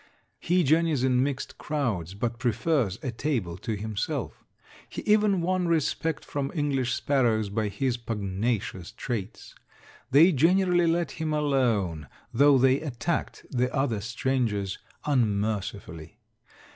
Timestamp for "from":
6.25-6.51